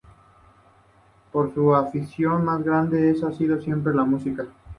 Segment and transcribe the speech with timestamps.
[1.31, 4.47] Pero su afición más grande es y ha sido siempre la música.